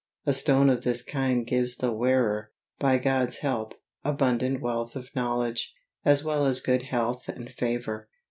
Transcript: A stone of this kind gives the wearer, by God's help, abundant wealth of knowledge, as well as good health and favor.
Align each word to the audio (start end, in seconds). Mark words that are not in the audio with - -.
A 0.25 0.33
stone 0.33 0.71
of 0.71 0.83
this 0.83 1.03
kind 1.03 1.45
gives 1.45 1.75
the 1.75 1.91
wearer, 1.91 2.51
by 2.79 2.97
God's 2.97 3.37
help, 3.41 3.75
abundant 4.03 4.59
wealth 4.59 4.95
of 4.95 5.15
knowledge, 5.15 5.75
as 6.03 6.23
well 6.23 6.47
as 6.47 6.59
good 6.59 6.81
health 6.85 7.29
and 7.29 7.51
favor. 7.51 8.09